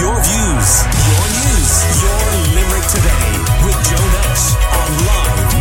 [0.00, 0.70] Your views,
[1.12, 2.20] your news, your
[2.56, 3.28] Limerick today
[3.66, 4.44] with Joe Nash
[4.80, 5.52] on Live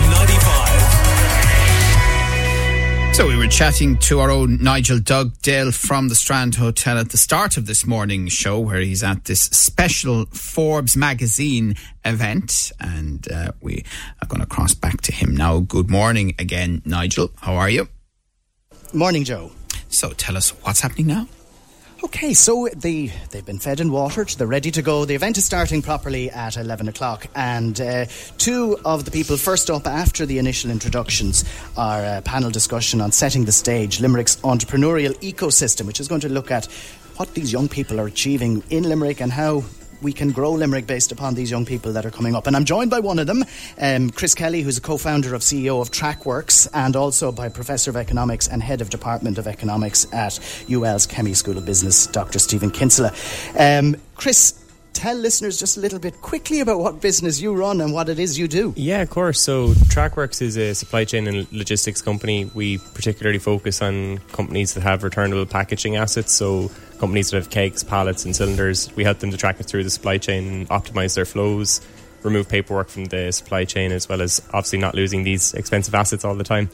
[3.09, 3.15] 95.
[3.15, 7.17] So we were chatting to our own Nigel Dugdale from the Strand Hotel at the
[7.17, 11.75] start of this morning's show, where he's at this special Forbes magazine
[12.05, 13.83] event, and uh, we
[14.21, 15.59] are going to cross back to him now.
[15.59, 17.29] Good morning again, Nigel.
[17.41, 17.89] How are you?
[18.93, 19.51] Morning, Joe.
[19.89, 21.27] So tell us what's happening now.
[22.01, 24.29] Okay, so they they've been fed and watered.
[24.29, 25.03] They're ready to go.
[25.03, 28.05] The event is starting properly at eleven o'clock, and uh,
[28.37, 31.43] two of the people first up after the initial introductions
[31.75, 36.29] are a panel discussion on setting the stage, Limerick's entrepreneurial ecosystem, which is going to
[36.29, 36.67] look at
[37.17, 39.65] what these young people are achieving in Limerick and how
[40.01, 42.47] we can grow Limerick based upon these young people that are coming up.
[42.47, 43.43] And I'm joined by one of them,
[43.79, 47.97] um, Chris Kelly, who's a co-founder of CEO of Tracworx, and also by Professor of
[47.97, 50.39] Economics and Head of Department of Economics at
[50.69, 52.39] UL's Kemmy School of Business, Dr.
[52.39, 53.13] Stephen Kinsella.
[53.57, 54.59] Um, Chris,
[54.93, 58.19] tell listeners just a little bit quickly about what business you run and what it
[58.19, 58.73] is you do.
[58.75, 59.41] Yeah, of course.
[59.41, 62.51] So Tracworx is a supply chain and logistics company.
[62.53, 66.33] We particularly focus on companies that have returnable packaging assets.
[66.33, 66.69] So
[66.99, 68.89] companies that have kegs, pallets, and cylinders.
[68.95, 71.81] We help them to track it through the supply chain, optimize their flows,
[72.23, 76.25] remove paperwork from the supply chain, as well as obviously not losing these expensive assets
[76.25, 76.69] all the time.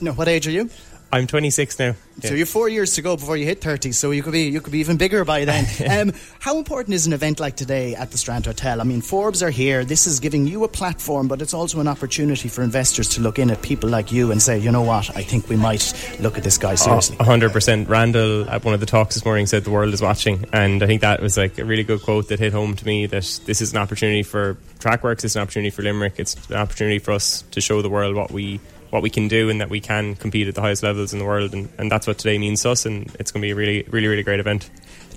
[0.00, 0.70] No, what age are you?
[1.12, 1.94] I'm 26 now.
[2.22, 3.92] So you're four years to go before you hit 30.
[3.92, 5.66] So you could be you could be even bigger by then.
[6.08, 8.80] um, how important is an event like today at the Strand Hotel?
[8.80, 9.84] I mean, Forbes are here.
[9.84, 13.38] This is giving you a platform, but it's also an opportunity for investors to look
[13.38, 16.36] in at people like you and say, you know what, I think we might look
[16.36, 17.16] at this guy seriously.
[17.18, 17.88] Oh, 100%.
[17.88, 20.86] Randall at one of the talks this morning said the world is watching, and I
[20.86, 23.60] think that was like a really good quote that hit home to me that this
[23.60, 25.24] is an opportunity for Tracworx.
[25.24, 26.14] It's an opportunity for Limerick.
[26.18, 28.60] It's an opportunity for us to show the world what we
[28.90, 31.24] what we can do and that we can compete at the highest levels in the
[31.24, 31.52] world.
[31.54, 32.86] And, and that's what today means to us.
[32.86, 34.68] And it's going to be a really, really, really great event.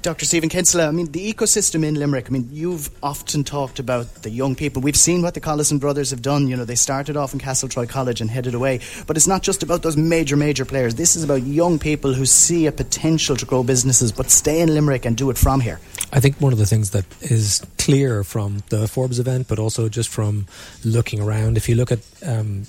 [0.03, 0.25] Dr.
[0.25, 4.29] Stephen Kinsella, I mean, the ecosystem in Limerick, I mean, you've often talked about the
[4.29, 4.81] young people.
[4.81, 6.49] We've seen what the Collison brothers have done.
[6.49, 8.81] You know, they started off in Castletroy College and headed away.
[9.07, 10.95] But it's not just about those major, major players.
[10.95, 14.73] This is about young people who see a potential to grow businesses, but stay in
[14.73, 15.79] Limerick and do it from here.
[16.11, 19.87] I think one of the things that is clear from the Forbes event, but also
[19.87, 20.47] just from
[20.83, 22.65] looking around, if you look at um,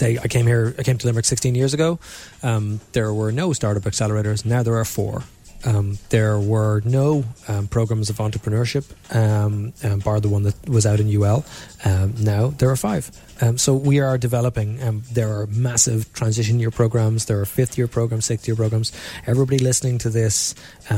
[0.00, 1.98] say I came here, I came to Limerick 16 years ago.
[2.42, 4.44] Um, there were no startup accelerators.
[4.44, 5.22] Now there are four.
[5.64, 8.84] Um, there were no um, programs of entrepreneurship,
[9.14, 11.44] um, um, bar the one that was out in UL.
[11.84, 13.10] Um, now there are five.
[13.42, 14.78] Um, so we are developing.
[15.12, 17.24] There are massive transition year programs.
[17.24, 18.92] There are fifth year programs, sixth year programs.
[19.26, 20.54] Everybody listening to this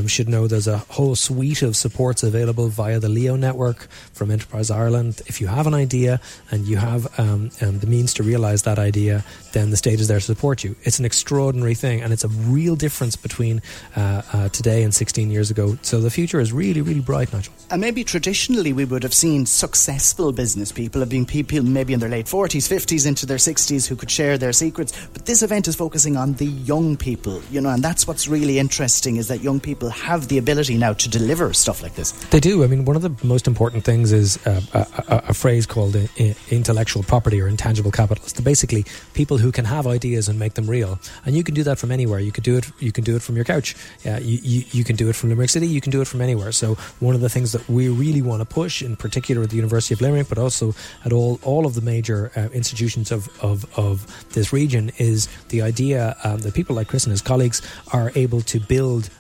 [0.07, 4.71] should know there's a whole suite of supports available via the Leo network from Enterprise
[4.73, 5.23] Ireland.
[5.27, 9.71] If you have an idea and you have the means to realise that idea, then
[9.71, 10.75] the state is there to support you.
[10.83, 13.63] It's an extraordinary thing, and it's a real difference between
[13.95, 15.79] uh, uh, today and 16 years ago.
[15.83, 17.53] So the future is really, really bright, Nigel.
[17.71, 22.01] And maybe traditionally we would have seen successful business people have been people maybe in
[22.01, 24.93] their late 40s, 50s, into their 60s who could share their secrets.
[25.13, 28.59] But this event is focusing on the young people, you know, and that's what's really
[28.59, 32.13] interesting is that young people have the ability now to deliver stuff like this.
[32.31, 32.65] They do.
[32.65, 35.97] I mean, one of the most important things is uh, a, a, a, phrase called
[35.97, 36.07] uh,
[36.51, 38.25] intellectual property or intangible capital.
[38.25, 40.99] It's basically people who can have ideas and make them real.
[41.25, 42.21] And you can do that from anywhere.
[42.21, 42.71] You could do it.
[42.81, 43.75] You can do it from your couch.
[44.05, 45.67] Yeah, you, you, you can do it from Limerick City.
[45.67, 46.53] You can do it from anywhere.
[46.53, 49.57] So one of the things that we really want to push, in particular at the
[49.57, 53.67] University of Limerick, but also at all all of the major uh, institutions of, of,
[53.79, 58.13] of this region is the idea um, that people like Chris and his colleagues are
[58.15, 59.11] able to build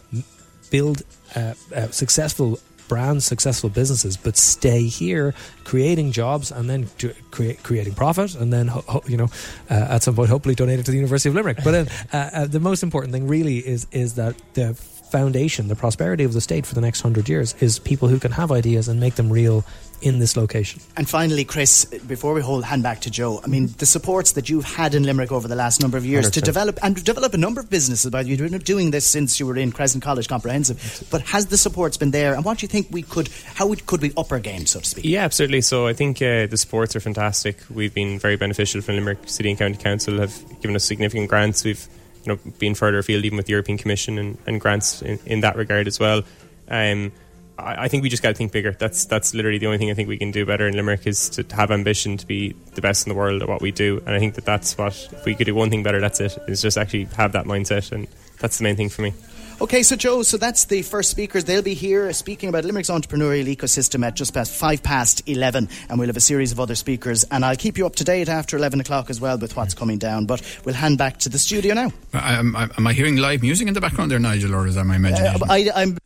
[0.70, 1.02] build
[1.36, 2.58] uh, uh, successful
[2.88, 5.34] brands, successful businesses, but stay here,
[5.64, 6.86] creating jobs and then
[7.30, 9.28] create, creating profit, and then ho- ho- you know
[9.70, 11.58] uh, at some point hopefully donate it to the University of Limerick.
[11.64, 14.74] But uh, uh, the most important thing really is is that the
[15.12, 18.32] foundation, the prosperity of the state for the next hundred years, is people who can
[18.32, 19.64] have ideas and make them real
[20.00, 20.80] in this location.
[20.96, 24.48] And finally, Chris, before we hold hand back to Joe, I mean the supports that
[24.48, 26.32] you've had in Limerick over the last number of years 100%.
[26.32, 28.10] to develop and develop a number of businesses.
[28.10, 31.56] By you've been doing this since you were in Crescent College Comprehensive, but has the
[31.56, 32.34] supports been there?
[32.34, 33.28] And what do you think we could?
[33.54, 35.04] How could we up our game, so to speak?
[35.04, 35.60] Yeah, absolutely.
[35.60, 37.58] So I think uh, the supports are fantastic.
[37.70, 41.64] We've been very beneficial from Limerick City and County Council have given us significant grants.
[41.64, 41.86] We've
[42.24, 45.40] you know being further afield even with the European Commission and, and grants in, in
[45.40, 46.22] that regard as well.
[46.68, 47.12] Um,
[47.58, 48.72] I, think we just got to think bigger.
[48.72, 51.28] That's that's literally the only thing I think we can do better in Limerick is
[51.30, 54.02] to have ambition to be the best in the world at what we do.
[54.06, 56.36] And I think that that's what if we could do one thing better, that's it.
[56.48, 58.08] Is just actually have that mindset, and
[58.40, 59.12] that's the main thing for me.
[59.62, 61.44] Okay, so Joe, so that's the first speakers.
[61.44, 66.00] They'll be here speaking about Limerick's entrepreneurial ecosystem at just past five past eleven, and
[66.00, 67.22] we'll have a series of other speakers.
[67.30, 69.98] And I'll keep you up to date after eleven o'clock as well with what's coming
[69.98, 70.26] down.
[70.26, 71.92] But we'll hand back to the studio now.
[72.12, 75.40] am I hearing live music in the background there, Nigel, or is that my imagination?
[75.40, 75.96] Uh, I, I'm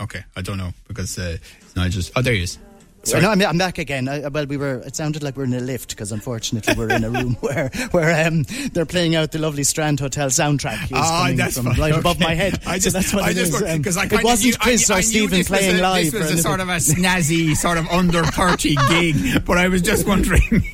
[0.00, 1.36] Okay, I don't know because uh,
[1.76, 2.10] Nigel's.
[2.16, 2.58] Oh, there he is.
[3.04, 4.08] So no, I'm, I'm back again.
[4.08, 4.76] I, well, we were.
[4.86, 7.68] It sounded like we are in a lift because unfortunately we're in a room where
[7.90, 10.84] where um, they're playing out the lovely Strand Hotel soundtrack.
[10.84, 11.78] Is Ah, coming that's from fine.
[11.80, 12.60] right above my head.
[12.66, 13.62] I so just, that's what I it just is.
[13.62, 16.12] Um, because I it wasn't of, Chris I, or I Stephen playing a, live.
[16.12, 19.82] This was a sort of a snazzy, sort of under thirty gig, but I was
[19.82, 20.64] just wondering.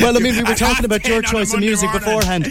[0.00, 2.46] Well, I mean, we were talking about your choice of music beforehand.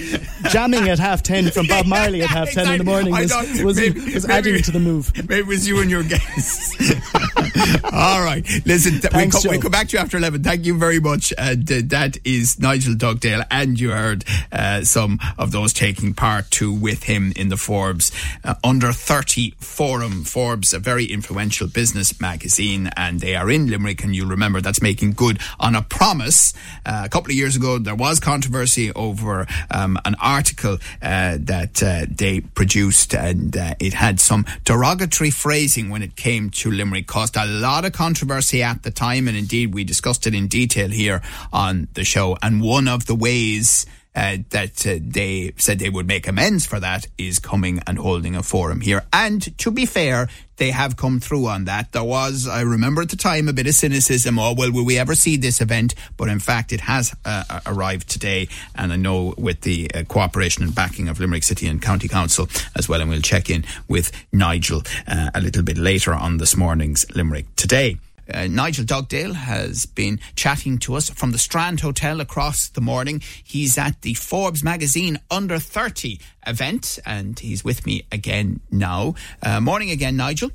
[0.52, 3.78] Jamming at half ten from Bob Marley at half ten in the morning was was,
[3.78, 5.12] maybe- was maybe- adding to the move.
[5.16, 6.76] Maybe it was you and your guests.
[7.92, 8.46] All right.
[8.66, 10.44] Listen, th- we, co- we come back to you after 11.
[10.44, 11.34] Thank you very much.
[11.38, 13.44] And uh, that is Nigel Dugdale.
[13.52, 18.12] And you heard uh, some of those taking part too with him in the Forbes
[18.44, 20.24] uh, Under 30 Forum.
[20.24, 24.04] Forbes, a very influential business magazine, and they are in Limerick.
[24.04, 26.54] And you'll remember that's making good on a promise.
[26.86, 31.84] Uh, a couple of years ago, there was controversy over um, an article uh, that
[31.84, 37.08] uh, they produced, and uh, it had some derogatory phrasing when it came to Limerick.
[37.08, 40.90] Caused a lot of controversy at the time, and indeed we discussed it in detail
[40.90, 41.22] here
[41.52, 42.38] on the show.
[42.42, 43.86] And one of the ways
[44.20, 48.36] uh, that uh, they said they would make amends for that is coming and holding
[48.36, 49.06] a forum here.
[49.14, 50.28] And to be fair,
[50.58, 51.94] they have come through on that.
[51.94, 54.38] There was, I remember at the time, a bit of cynicism.
[54.38, 55.96] Oh, well, will we ever see this event?
[56.18, 58.50] But in fact, it has uh, arrived today.
[58.76, 62.50] And I know with the uh, cooperation and backing of Limerick City and County Council
[62.76, 63.00] as well.
[63.00, 67.46] And we'll check in with Nigel uh, a little bit later on this morning's Limerick
[67.56, 67.98] Today.
[68.34, 73.22] Uh, Nigel Dugdale has been chatting to us from the Strand Hotel across the morning.
[73.44, 79.16] He's at the Forbes magazine Under 30 event and he's with me again now.
[79.42, 80.52] Uh, morning again, Nigel.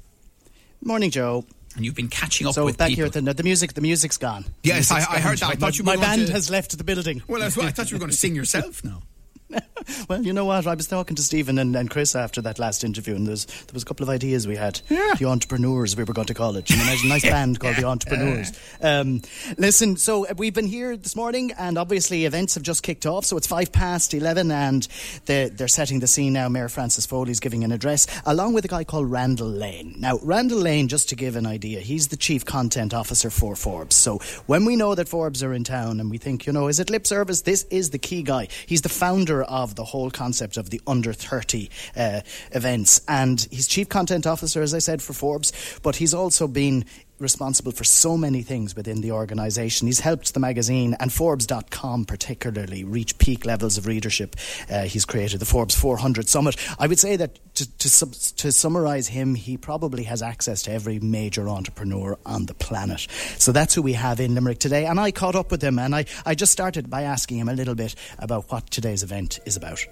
[0.82, 1.44] Morning, Joe.
[1.76, 2.98] And you've been catching up So with back people.
[3.00, 4.44] here, at the, the music, the music's gone.
[4.62, 5.50] The Yes, I- music's I gone, heard that.
[5.50, 7.22] I thought you my, were my band to- has left the building.
[7.26, 9.02] well, I, was, I thought you were going to sing yourself now.
[10.08, 10.66] Well, you know what?
[10.66, 13.74] I was talking to Stephen and, and Chris after that last interview, and there's, there
[13.74, 14.80] was a couple of ideas we had.
[14.88, 15.14] Yeah.
[15.18, 16.70] The Entrepreneurs, we were going to call it.
[16.70, 18.52] You know, there's a nice band called The Entrepreneurs.
[18.80, 19.22] Um,
[19.58, 23.24] listen, so uh, we've been here this morning, and obviously events have just kicked off,
[23.24, 24.88] so it's five past 11, and
[25.26, 26.48] they're, they're setting the scene now.
[26.48, 29.96] Mayor Francis Foley's giving an address, along with a guy called Randall Lane.
[29.98, 33.96] Now, Randall Lane, just to give an idea, he's the Chief Content Officer for Forbes.
[33.96, 36.80] So when we know that Forbes are in town, and we think, you know, is
[36.80, 37.42] it lip service?
[37.42, 38.48] This is the key guy.
[38.66, 42.20] He's the founder of the whole concept of the under 30 uh,
[42.52, 43.00] events.
[43.08, 45.52] And he's chief content officer, as I said, for Forbes,
[45.82, 46.84] but he's also been
[47.18, 49.86] responsible for so many things within the organisation.
[49.86, 54.36] He's helped the magazine and Forbes.com particularly reach peak levels of readership.
[54.70, 56.56] Uh, he's created the Forbes 400 Summit.
[56.78, 60.98] I would say that to, to, to summarise him, he probably has access to every
[60.98, 63.06] major entrepreneur on the planet.
[63.38, 64.86] So that's who we have in Limerick today.
[64.86, 67.54] And I caught up with him and I, I just started by asking him a
[67.54, 69.84] little bit about what today's event is about.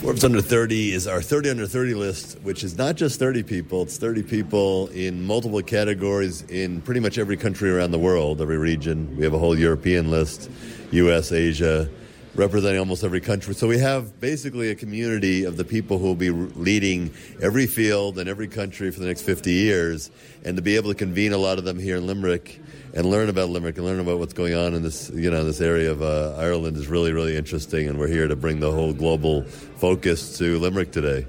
[0.00, 3.82] Forbes Under 30 is our 30 Under 30 list, which is not just 30 people,
[3.82, 8.58] it's 30 people in multiple categories in pretty much every country around the world, every
[8.58, 9.16] region.
[9.16, 10.50] We have a whole European list,
[10.92, 11.90] US, Asia,
[12.38, 13.52] representing almost every country.
[13.52, 17.10] So we have basically a community of the people who will be leading
[17.42, 20.10] every field and every country for the next 50 years,
[20.44, 22.60] and to be able to convene a lot of them here in Limerick
[22.94, 25.60] and learn about Limerick and learn about what's going on in this, you know, this
[25.60, 27.88] area of uh, Ireland is really, really interesting.
[27.88, 31.26] And we're here to bring the whole global focus to Limerick today.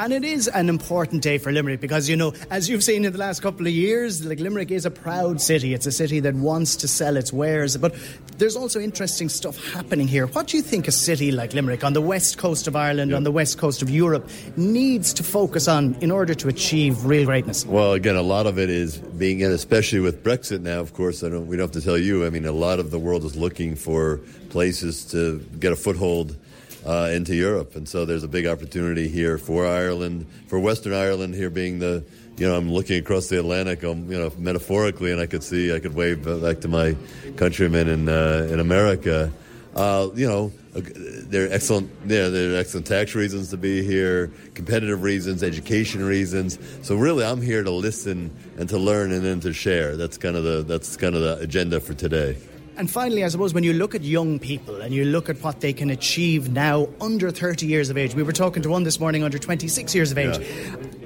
[0.00, 3.12] And it is an important day for Limerick because, you know, as you've seen in
[3.12, 5.74] the last couple of years, like Limerick is a proud city.
[5.74, 7.76] It's a city that wants to sell its wares.
[7.76, 7.94] But
[8.38, 10.26] there's also interesting stuff happening here.
[10.28, 13.24] What do you think a city like Limerick on the west coast of Ireland, on
[13.24, 14.26] the west coast of Europe,
[14.56, 17.66] needs to focus on in order to achieve real greatness?
[17.66, 20.80] Well, again, a lot of it is being in, especially with Brexit now.
[20.80, 21.46] Of course, I don't.
[21.46, 22.24] We don't have to tell you.
[22.24, 26.38] I mean, a lot of the world is looking for places to get a foothold
[26.86, 31.34] uh, into Europe, and so there's a big opportunity here for Ireland, for Western Ireland,
[31.34, 32.04] here being the.
[32.36, 35.74] You know, I'm looking across the Atlantic, um, you know, metaphorically, and I could see,
[35.74, 36.96] I could wave back to my
[37.36, 39.30] countrymen in uh, in America.
[39.74, 40.80] Uh, you know, uh,
[41.28, 46.02] there are excellent, yeah, there are excellent tax reasons to be here, competitive reasons, education
[46.02, 46.58] reasons.
[46.82, 49.96] So really, I'm here to listen and to learn and then to share.
[49.96, 52.36] That's kind of the that's kind of the agenda for today.
[52.76, 55.60] And finally, I suppose when you look at young people and you look at what
[55.60, 58.98] they can achieve now under 30 years of age, we were talking to one this
[58.98, 60.38] morning under 26 years of age.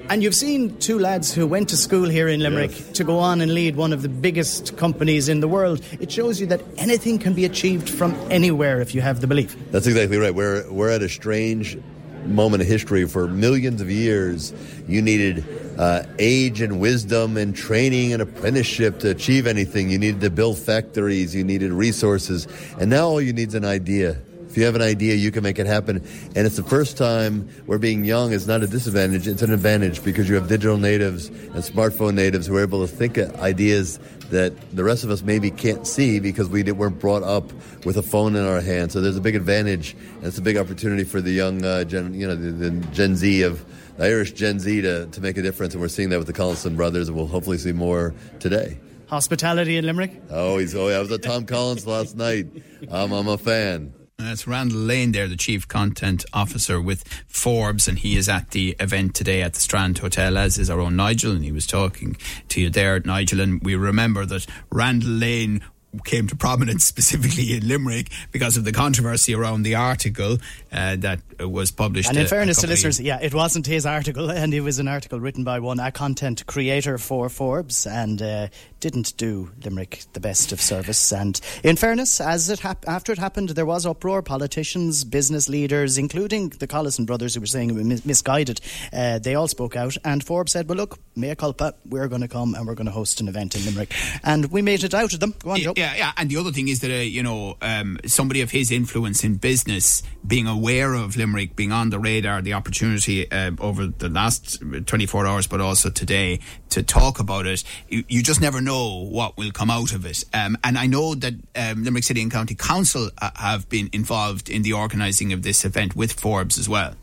[0.09, 2.91] And you've seen two lads who went to school here in Limerick Yes.
[2.93, 5.81] to go on and lead one of the biggest companies in the world.
[5.99, 9.55] It shows you that anything can be achieved from anywhere if you have the belief.
[9.71, 10.33] That's exactly right.
[10.33, 11.77] We're we're at a strange
[12.25, 13.05] moment of history.
[13.05, 14.53] For millions of years,
[14.87, 15.43] you needed
[15.77, 19.89] uh, age and wisdom and training and apprenticeship to achieve anything.
[19.89, 21.35] You needed to build factories.
[21.35, 22.47] You needed resources,
[22.79, 24.17] and now all you need is an idea.
[24.55, 25.97] If you have an idea, you can make it happen.
[26.33, 30.01] And it's the first time where being young is not a disadvantage; it's an advantage
[30.01, 33.99] because you have digital natives and smartphone natives who are able to think of ideas
[34.29, 37.51] that the rest of us maybe can't see because we weren't brought up
[37.83, 38.93] with a phone in our hand.
[38.93, 42.13] So there's a big advantage, and it's a big opportunity for the young, uh, gen,
[42.13, 43.65] you know, the, the Gen Z of
[43.97, 45.73] the Irish Gen Z to, to make a difference.
[45.73, 48.79] And we're seeing that with the Collison brothers, and we'll hopefully see more today.
[49.07, 50.13] Hospitality in Limerick?
[50.29, 52.47] Oh, he's oh, yeah, I was at Tom Collins last night.
[52.89, 53.93] Um, I'm a fan.
[54.17, 58.51] Uh, That's Randall Lane there, the Chief Content Officer with Forbes, and he is at
[58.51, 61.67] the event today at the Strand Hotel, as is our own Nigel, and he was
[61.67, 62.15] talking
[62.47, 65.61] to you there, Nigel, and we remember that Randall Lane
[66.03, 70.37] came to prominence specifically in Limerick because of the controversy around the article
[70.71, 72.09] uh, that was published.
[72.09, 74.79] And in a- a fairness to listeners, yeah, it wasn't his article, and it was
[74.79, 78.47] an article written by one a content creator for Forbes, and uh,
[78.79, 81.11] didn't do Limerick the best of service.
[81.13, 84.21] And in fairness, as it hap- after it happened, there was uproar.
[84.21, 88.59] Politicians, business leaders, including the Collison brothers, who were saying it was mis- misguided,
[88.93, 89.95] uh, they all spoke out.
[90.03, 92.91] And Forbes said, "Well, look, mea culpa, we're going to come and we're going to
[92.91, 95.33] host an event in Limerick." And we made it out of them.
[95.43, 95.73] Go on, Joe.
[95.75, 96.11] yeah, yeah.
[96.17, 99.35] And the other thing is that, uh, you know, um, somebody of his influence in
[99.35, 104.61] business, being aware of Limerick, being on the radar, the opportunity uh, over the last
[104.85, 106.39] 24 hours, but also today
[106.69, 110.23] to talk about it, you, you just never know what will come out of it.
[110.33, 114.49] Um, and I know that um, Limerick City and County Council uh, have been involved
[114.49, 116.95] in the organising of this event with Forbes as well.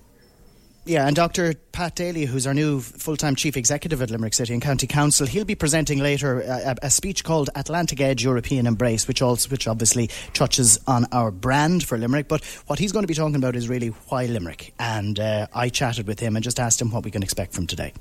[0.84, 1.54] Yeah, and Dr.
[1.70, 5.28] Pat Daly, who's our new full time chief executive at Limerick City and County Council,
[5.28, 9.68] he'll be presenting later a, a speech called Atlantic Edge European Embrace, which also which
[9.68, 12.26] obviously touches on our brand for Limerick.
[12.26, 14.74] But what he's going to be talking about is really why Limerick.
[14.80, 17.68] And uh, I chatted with him and just asked him what we can expect from
[17.68, 17.92] today.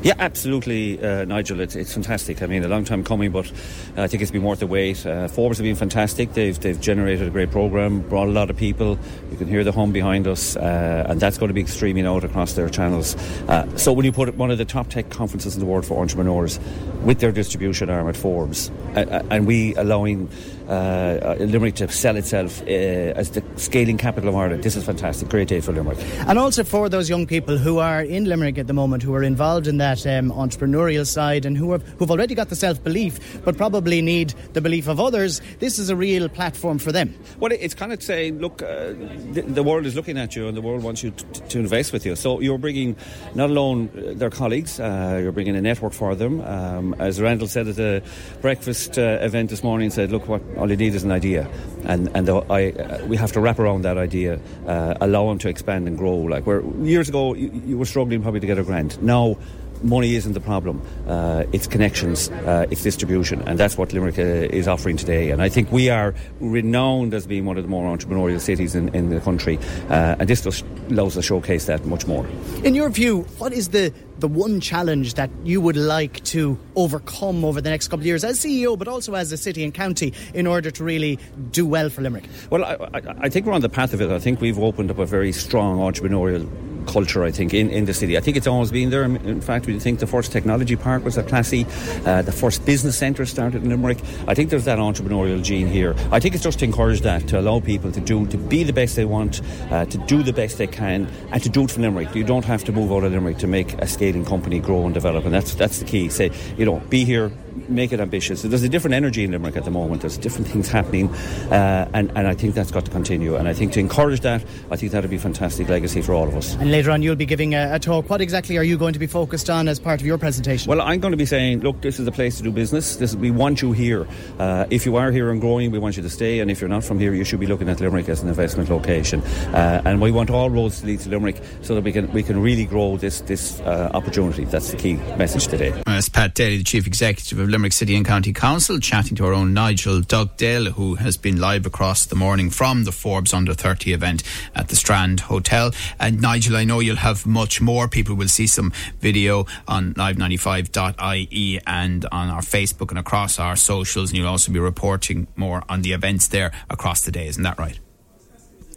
[0.00, 1.58] Yeah, absolutely, uh, Nigel.
[1.58, 2.40] It's, it's fantastic.
[2.40, 3.50] I mean, a long time coming, but
[3.96, 5.04] I think it's been worth the wait.
[5.04, 6.34] Uh, Forbes have been fantastic.
[6.34, 8.96] They've, they've generated a great program, brought a lot of people.
[9.32, 12.22] You can hear the hum behind us, uh, and that's going to be streaming out
[12.22, 13.16] across their channels.
[13.48, 16.00] Uh, so, when you put one of the top tech conferences in the world for
[16.00, 16.60] entrepreneurs
[17.02, 20.28] with their distribution arm at Forbes, uh, uh, and we allowing
[20.68, 25.28] uh, Limerick to sell itself uh, as the scaling capital of Ireland, this is fantastic.
[25.28, 25.98] Great day for Limerick.
[26.26, 29.22] And also for those young people who are in Limerick at the moment, who are
[29.22, 33.42] involved in that um, entrepreneurial side and who have who've already got the self belief,
[33.44, 37.14] but probably need the belief of others, this is a real platform for them.
[37.40, 38.92] Well, it's kind of saying, look, uh,
[39.32, 41.92] the, the world is looking at you and the world wants you to, to invest
[41.92, 42.14] with you.
[42.16, 42.96] So you're bringing
[43.34, 46.40] not alone uh, their colleagues, uh, you're bringing a network for them.
[46.42, 48.02] Um, as Randall said at the
[48.40, 51.48] breakfast uh, event this morning, said, look, what all you need is an idea.
[51.84, 55.38] And, and the, I, uh, we have to wrap around that idea, uh, allow them
[55.38, 56.16] to expand and grow.
[56.16, 59.00] Like where years ago, you, you were struggling probably to get a grant.
[59.02, 59.36] Now,
[59.82, 60.82] money isn't the problem.
[61.06, 65.30] Uh, it's connections, uh, it's distribution, and that's what Limerick uh, is offering today.
[65.30, 68.94] And I think we are renowned as being one of the more entrepreneurial cities in,
[68.94, 69.58] in the country,
[69.88, 72.26] uh, and this just allows us to showcase that much more.
[72.64, 77.44] In your view, what is the the one challenge that you would like to overcome
[77.44, 80.12] over the next couple of years as CEO, but also as a city and county,
[80.34, 81.18] in order to really
[81.50, 82.24] do well for Limerick?
[82.50, 84.10] Well, I, I, I think we're on the path of it.
[84.10, 86.48] I think we've opened up a very strong entrepreneurial
[86.88, 88.16] culture, I think, in, in the city.
[88.16, 89.04] I think it's always been there.
[89.04, 91.66] In fact, we think the first technology park was at Plassey,
[92.06, 93.98] uh, the first business centre started in Limerick.
[94.26, 95.94] I think there's that entrepreneurial gene here.
[96.10, 98.72] I think it's just to encourage that, to allow people to do, to be the
[98.72, 101.80] best they want, uh, to do the best they can, and to do it for
[101.80, 102.14] Limerick.
[102.14, 104.94] You don't have to move out of Limerick to make a scaling company grow and
[104.94, 106.08] develop, and that's that's the key.
[106.08, 107.30] Say, you know, be here,
[107.68, 108.42] make it ambitious.
[108.42, 110.02] There's a different energy in Limerick at the moment.
[110.02, 111.08] There's different things happening,
[111.50, 113.36] uh, and and I think that's got to continue.
[113.36, 116.28] And I think to encourage that, I think that'd be a fantastic legacy for all
[116.28, 116.54] of us.
[116.54, 118.08] And later on, you'll be giving a, a talk.
[118.10, 120.68] What exactly are you going to be focused on as part of your presentation?
[120.68, 122.96] Well, I'm going to be saying, look, this is a place to do business.
[122.96, 124.06] This, we want you here.
[124.38, 126.40] Uh, if you are here and growing, we want you to stay.
[126.40, 128.68] And if you're not from here, you should be looking at Limerick as an investment
[128.70, 129.20] location.
[129.22, 132.22] Uh, and we want all roads to lead to Limerick so that we can we
[132.22, 134.44] can really grow this this uh, opportunity.
[134.44, 135.70] That's the key message today.
[135.86, 139.32] That's Pat Daly, the Chief Executive of Limerick City and County Council, chatting to our
[139.32, 143.92] own Nigel Dugdale, who has been live across the morning from the Forbes Under 30
[143.92, 144.22] event
[144.54, 145.72] at the Strand Hotel.
[145.98, 147.88] And Nigel, I know you'll have much more.
[147.88, 154.10] People will see some video on live95.ie and on our Facebook and across our socials.
[154.10, 157.26] And you'll also be reporting more on the events there across the day.
[157.26, 157.78] Isn't that right?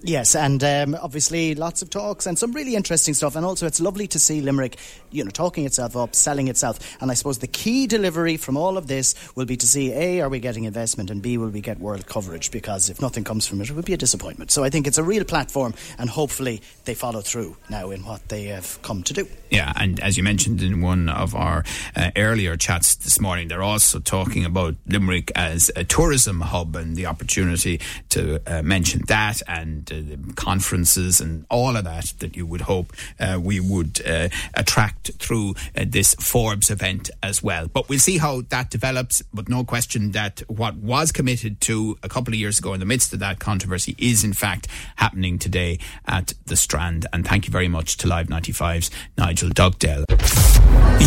[0.03, 3.35] Yes, and um, obviously lots of talks and some really interesting stuff.
[3.35, 4.77] And also, it's lovely to see Limerick,
[5.11, 6.79] you know, talking itself up, selling itself.
[7.01, 10.21] And I suppose the key delivery from all of this will be to see a,
[10.21, 12.49] are we getting investment, and b, will we get world coverage?
[12.49, 14.49] Because if nothing comes from it, it would be a disappointment.
[14.49, 18.27] So I think it's a real platform, and hopefully they follow through now in what
[18.29, 19.27] they have come to do.
[19.51, 21.63] Yeah, and as you mentioned in one of our
[21.95, 26.95] uh, earlier chats this morning, they're also talking about Limerick as a tourism hub and
[26.95, 29.90] the opportunity to uh, mention that and
[30.35, 35.55] conferences and all of that that you would hope uh, we would uh, attract through
[35.77, 37.67] uh, this Forbes event as well.
[37.67, 39.21] But we'll see how that develops.
[39.33, 42.85] But no question that what was committed to a couple of years ago in the
[42.85, 44.67] midst of that controversy is in fact
[44.97, 47.05] happening today at the Strand.
[47.13, 50.05] And thank you very much to Live 95's Nigel Dugdale.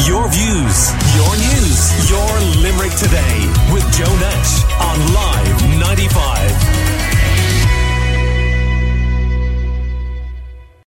[0.07, 2.31] Your views, your news, your
[2.63, 4.65] Limerick today with Joe Nash